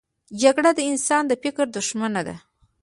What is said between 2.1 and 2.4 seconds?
ده